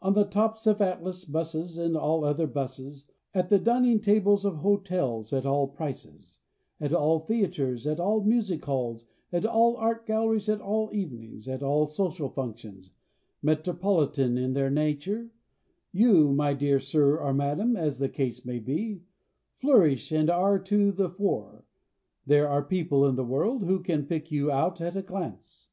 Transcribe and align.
On 0.00 0.12
the 0.12 0.26
tops 0.26 0.66
of 0.66 0.82
Atlas 0.82 1.24
'buses, 1.24 1.78
and 1.78 1.96
all 1.96 2.22
other 2.22 2.46
'buses, 2.46 3.06
At 3.32 3.48
the 3.48 3.58
dining 3.58 3.98
tables 3.98 4.44
of 4.44 4.56
hotels 4.56 5.32
at 5.32 5.46
all 5.46 5.68
prices, 5.68 6.38
At 6.82 6.92
all 6.92 7.20
theatres, 7.20 7.86
At 7.86 7.98
all 7.98 8.22
music 8.22 8.62
halls, 8.66 9.06
At 9.32 9.46
all 9.46 9.74
art 9.78 10.04
galleries, 10.04 10.50
At 10.50 10.60
all 10.60 10.90
"evenings," 10.92 11.48
At 11.48 11.62
all 11.62 11.86
social 11.86 12.28
functions 12.28 12.90
Metropolitan 13.40 14.36
in 14.36 14.52
their 14.52 14.68
nature 14.68 15.30
You, 15.92 16.34
my 16.34 16.52
dear 16.52 16.78
Sir 16.78 17.16
or 17.16 17.32
Madam 17.32 17.74
(As 17.74 17.98
the 17.98 18.10
case 18.10 18.44
may 18.44 18.58
be), 18.58 19.00
Flourish 19.56 20.12
and 20.12 20.28
are 20.28 20.58
to 20.58 20.92
the 20.92 21.08
fore, 21.08 21.64
There 22.26 22.50
are 22.50 22.62
people 22.62 23.06
in 23.06 23.14
the 23.16 23.24
world 23.24 23.64
Who 23.64 23.80
can 23.82 24.04
pick 24.04 24.30
you 24.30 24.50
out 24.52 24.82
at 24.82 24.94
a 24.94 25.00
glance. 25.00 25.70